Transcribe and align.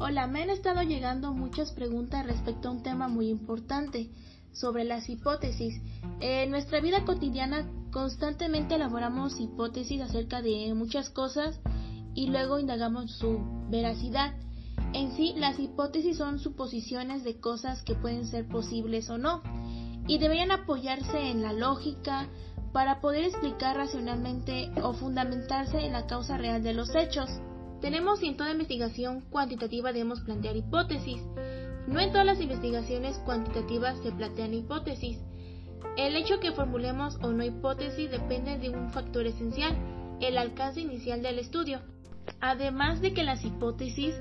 Hola, 0.00 0.28
me 0.28 0.42
han 0.42 0.50
estado 0.50 0.82
llegando 0.82 1.32
muchas 1.32 1.72
preguntas 1.72 2.24
respecto 2.24 2.68
a 2.68 2.70
un 2.70 2.84
tema 2.84 3.08
muy 3.08 3.28
importante, 3.28 4.08
sobre 4.52 4.84
las 4.84 5.08
hipótesis. 5.08 5.82
En 6.20 6.52
nuestra 6.52 6.80
vida 6.80 7.04
cotidiana 7.04 7.68
constantemente 7.90 8.76
elaboramos 8.76 9.40
hipótesis 9.40 10.00
acerca 10.00 10.40
de 10.40 10.72
muchas 10.74 11.10
cosas 11.10 11.58
y 12.14 12.28
luego 12.28 12.60
indagamos 12.60 13.10
su 13.10 13.40
veracidad. 13.70 14.36
En 14.92 15.16
sí, 15.16 15.34
las 15.36 15.58
hipótesis 15.58 16.16
son 16.16 16.38
suposiciones 16.38 17.24
de 17.24 17.40
cosas 17.40 17.82
que 17.82 17.96
pueden 17.96 18.24
ser 18.24 18.46
posibles 18.46 19.10
o 19.10 19.18
no, 19.18 19.42
y 20.06 20.18
deberían 20.18 20.52
apoyarse 20.52 21.28
en 21.28 21.42
la 21.42 21.52
lógica 21.52 22.28
para 22.72 23.00
poder 23.00 23.24
explicar 23.24 23.76
racionalmente 23.76 24.70
o 24.80 24.92
fundamentarse 24.92 25.84
en 25.84 25.92
la 25.92 26.06
causa 26.06 26.38
real 26.38 26.62
de 26.62 26.74
los 26.74 26.94
hechos. 26.94 27.28
Tenemos 27.80 28.22
en 28.22 28.36
toda 28.36 28.50
investigación 28.50 29.20
cuantitativa 29.30 29.92
debemos 29.92 30.20
plantear 30.20 30.56
hipótesis. 30.56 31.22
No 31.86 32.00
en 32.00 32.10
todas 32.10 32.26
las 32.26 32.40
investigaciones 32.40 33.16
cuantitativas 33.18 33.98
se 34.02 34.10
plantean 34.10 34.54
hipótesis. 34.54 35.18
El 35.96 36.16
hecho 36.16 36.40
que 36.40 36.52
formulemos 36.52 37.16
o 37.22 37.32
no 37.32 37.44
hipótesis 37.44 38.10
depende 38.10 38.58
de 38.58 38.70
un 38.70 38.90
factor 38.90 39.26
esencial, 39.26 39.76
el 40.20 40.38
alcance 40.38 40.80
inicial 40.80 41.22
del 41.22 41.38
estudio. 41.38 41.80
Además 42.40 43.00
de 43.00 43.14
que 43.14 43.22
las 43.22 43.44
hipótesis 43.44 44.14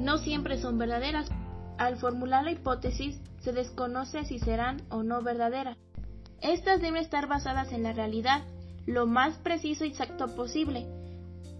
no 0.00 0.18
siempre 0.18 0.58
son 0.58 0.76
verdaderas. 0.76 1.30
Al 1.78 1.96
formular 1.96 2.44
la 2.44 2.52
hipótesis 2.52 3.20
se 3.40 3.52
desconoce 3.52 4.24
si 4.24 4.38
serán 4.38 4.82
o 4.90 5.02
no 5.02 5.22
verdaderas. 5.22 5.78
Estas 6.40 6.80
deben 6.80 7.00
estar 7.00 7.28
basadas 7.28 7.72
en 7.72 7.84
la 7.84 7.92
realidad, 7.92 8.42
lo 8.86 9.06
más 9.06 9.38
preciso 9.38 9.84
y 9.84 9.88
exacto 9.88 10.34
posible, 10.34 10.86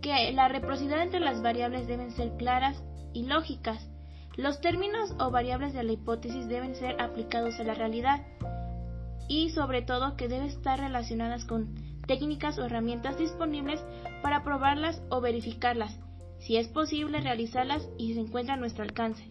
que 0.01 0.33
la 0.33 0.49
reciprocidad 0.49 1.03
entre 1.03 1.21
las 1.21 1.43
variables 1.43 1.87
deben 1.87 2.11
ser 2.11 2.37
claras 2.37 2.83
y 3.13 3.27
lógicas. 3.27 3.89
Los 4.37 4.61
términos 4.61 5.15
o 5.19 5.31
variables 5.31 5.73
de 5.73 5.83
la 5.83 5.93
hipótesis 5.93 6.49
deben 6.49 6.75
ser 6.75 7.01
aplicados 7.01 7.59
a 7.61 7.65
la 7.65 7.75
realidad 7.75 8.23
y 9.29 9.51
sobre 9.51 9.83
todo 9.83 10.17
que 10.17 10.29
deben 10.29 10.49
estar 10.49 10.79
relacionadas 10.79 11.45
con 11.45 11.75
técnicas 12.07 12.59
o 12.59 12.65
herramientas 12.65 13.17
disponibles 13.17 13.83
para 14.23 14.43
probarlas 14.43 15.03
o 15.09 15.21
verificarlas, 15.21 15.99
si 16.39 16.57
es 16.57 16.69
posible 16.69 17.21
realizarlas 17.21 17.89
y 17.97 18.15
se 18.15 18.21
encuentra 18.21 18.55
a 18.55 18.59
nuestro 18.59 18.85
alcance. 18.85 19.25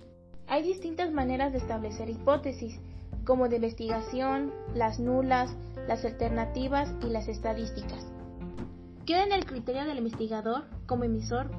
Hay 0.48 0.64
distintas 0.64 1.12
maneras 1.12 1.52
de 1.52 1.60
establecer 1.60 2.10
hipótesis, 2.10 2.80
como 3.26 3.48
de 3.48 3.58
investigación, 3.58 4.52
las 4.74 5.00
nulas, 5.00 5.56
las 5.88 6.04
alternativas 6.04 6.94
y 7.02 7.10
las 7.10 7.28
estadísticas. 7.28 8.06
Queda 9.06 9.26
en 9.26 9.34
el 9.34 9.46
criterio 9.46 9.84
del 9.84 9.98
investigador, 9.98 10.64
como 10.86 11.04
emisor, 11.04 11.52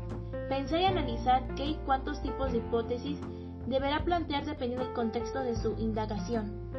pensar 0.49 0.81
y 0.81 0.85
analizar 0.85 1.55
qué 1.57 1.67
y 1.67 1.79
cuántos 1.85 2.23
tipos 2.23 2.53
de 2.53 2.59
hipótesis 2.59 3.19
deberá 3.67 4.03
plantear 4.03 4.47
dependiendo 4.47 4.87
del 4.87 4.95
contexto 4.95 5.41
de 5.41 5.55
su 5.57 5.75
indagación. 5.79 6.71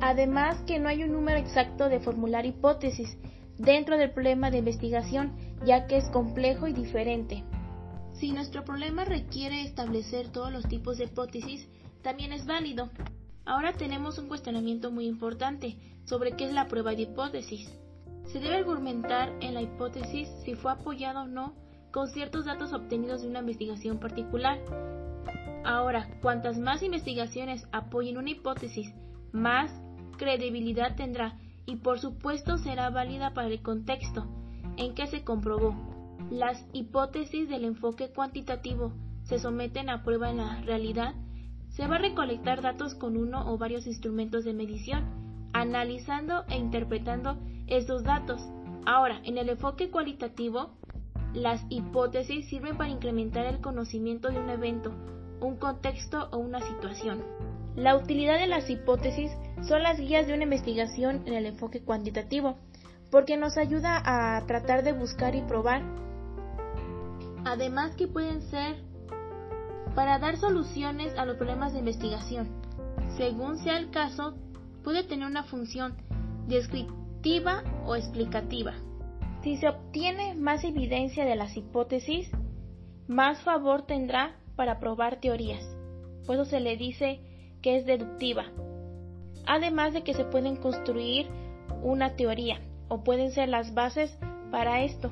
Además 0.00 0.58
que 0.64 0.78
no 0.78 0.88
hay 0.88 1.02
un 1.02 1.12
número 1.12 1.38
exacto 1.38 1.88
de 1.88 1.98
formular 1.98 2.46
hipótesis 2.46 3.18
dentro 3.58 3.96
del 3.96 4.12
problema 4.12 4.50
de 4.50 4.58
investigación, 4.58 5.32
ya 5.64 5.88
que 5.88 5.96
es 5.96 6.08
complejo 6.10 6.68
y 6.68 6.72
diferente. 6.72 7.42
Si 8.12 8.30
nuestro 8.30 8.64
problema 8.64 9.04
requiere 9.04 9.62
establecer 9.62 10.28
todos 10.28 10.52
los 10.52 10.68
tipos 10.68 10.98
de 10.98 11.04
hipótesis, 11.04 11.68
también 12.02 12.32
es 12.32 12.46
válido. 12.46 12.90
Ahora 13.44 13.72
tenemos 13.72 14.18
un 14.18 14.28
cuestionamiento 14.28 14.92
muy 14.92 15.06
importante 15.06 15.76
sobre 16.04 16.32
qué 16.32 16.44
es 16.44 16.52
la 16.52 16.68
prueba 16.68 16.94
de 16.94 17.02
hipótesis. 17.02 17.68
Se 18.26 18.40
debe 18.40 18.56
argumentar 18.56 19.32
en 19.40 19.54
la 19.54 19.62
hipótesis 19.62 20.28
si 20.44 20.54
fue 20.54 20.72
apoyado 20.72 21.22
o 21.22 21.26
no 21.26 21.54
con 21.92 22.08
ciertos 22.08 22.44
datos 22.44 22.72
obtenidos 22.72 23.22
de 23.22 23.28
una 23.28 23.40
investigación 23.40 23.98
particular. 23.98 24.58
Ahora, 25.64 26.08
cuantas 26.20 26.58
más 26.58 26.82
investigaciones 26.82 27.66
apoyen 27.72 28.18
una 28.18 28.30
hipótesis, 28.30 28.92
más 29.32 29.70
credibilidad 30.16 30.96
tendrá 30.96 31.38
y 31.66 31.76
por 31.76 31.98
supuesto 31.98 32.58
será 32.58 32.90
válida 32.90 33.34
para 33.34 33.48
el 33.48 33.62
contexto 33.62 34.26
en 34.76 34.94
que 34.94 35.06
se 35.06 35.24
comprobó. 35.24 35.74
Las 36.30 36.64
hipótesis 36.72 37.48
del 37.48 37.64
enfoque 37.64 38.10
cuantitativo 38.10 38.92
se 39.24 39.38
someten 39.38 39.88
a 39.90 40.02
prueba 40.02 40.30
en 40.30 40.38
la 40.38 40.60
realidad. 40.62 41.14
Se 41.68 41.86
va 41.86 41.96
a 41.96 42.00
recolectar 42.00 42.62
datos 42.62 42.94
con 42.94 43.16
uno 43.16 43.52
o 43.52 43.58
varios 43.58 43.86
instrumentos 43.86 44.44
de 44.44 44.54
medición, 44.54 45.50
analizando 45.52 46.44
e 46.48 46.56
interpretando 46.56 47.38
esos 47.66 48.02
datos. 48.04 48.40
Ahora, 48.84 49.20
en 49.24 49.38
el 49.38 49.48
enfoque 49.48 49.90
cualitativo, 49.90 50.70
las 51.34 51.64
hipótesis 51.68 52.48
sirven 52.48 52.76
para 52.76 52.90
incrementar 52.90 53.46
el 53.46 53.60
conocimiento 53.60 54.28
de 54.28 54.38
un 54.38 54.48
evento, 54.48 54.92
un 55.40 55.56
contexto 55.56 56.28
o 56.32 56.38
una 56.38 56.60
situación. 56.60 57.22
La 57.74 57.96
utilidad 57.96 58.38
de 58.38 58.46
las 58.46 58.70
hipótesis 58.70 59.30
son 59.68 59.82
las 59.82 59.98
guías 59.98 60.26
de 60.26 60.34
una 60.34 60.44
investigación 60.44 61.22
en 61.26 61.34
el 61.34 61.46
enfoque 61.46 61.82
cuantitativo, 61.82 62.56
porque 63.10 63.36
nos 63.36 63.58
ayuda 63.58 64.00
a 64.04 64.46
tratar 64.46 64.82
de 64.82 64.92
buscar 64.92 65.34
y 65.34 65.42
probar 65.42 65.82
además 67.44 67.94
que 67.94 68.08
pueden 68.08 68.42
ser 68.42 68.76
para 69.94 70.18
dar 70.18 70.36
soluciones 70.36 71.16
a 71.16 71.24
los 71.24 71.36
problemas 71.36 71.72
de 71.72 71.78
investigación. 71.78 72.48
Según 73.16 73.58
sea 73.58 73.78
el 73.78 73.90
caso, 73.90 74.34
puede 74.82 75.04
tener 75.04 75.26
una 75.26 75.44
función 75.44 75.96
descriptiva 76.48 77.05
o 77.84 77.96
explicativa. 77.96 78.74
Si 79.42 79.56
se 79.56 79.68
obtiene 79.68 80.34
más 80.34 80.62
evidencia 80.62 81.24
de 81.24 81.34
las 81.34 81.56
hipótesis, 81.56 82.30
más 83.08 83.42
favor 83.42 83.82
tendrá 83.82 84.36
para 84.54 84.78
probar 84.78 85.20
teorías. 85.20 85.64
Por 86.24 86.36
eso 86.36 86.44
se 86.44 86.60
le 86.60 86.76
dice 86.76 87.20
que 87.62 87.78
es 87.78 87.84
deductiva. 87.84 88.44
Además 89.44 89.92
de 89.92 90.02
que 90.02 90.14
se 90.14 90.24
pueden 90.24 90.56
construir 90.56 91.26
una 91.82 92.14
teoría 92.14 92.60
o 92.88 93.02
pueden 93.02 93.32
ser 93.32 93.48
las 93.48 93.74
bases 93.74 94.16
para 94.52 94.82
esto. 94.82 95.10